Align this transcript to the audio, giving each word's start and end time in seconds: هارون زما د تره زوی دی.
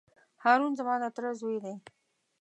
هارون 0.43 0.71
زما 0.79 0.95
د 1.01 1.03
تره 1.15 1.31
زوی 1.39 1.57
دی. 1.63 1.75